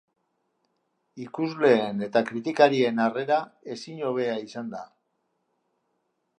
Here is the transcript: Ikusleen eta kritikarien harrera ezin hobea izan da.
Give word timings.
Ikusleen 1.25 2.01
eta 2.07 2.23
kritikarien 2.31 3.03
harrera 3.05 3.37
ezin 3.77 4.03
hobea 4.09 4.35
izan 4.49 4.75
da. 4.77 4.85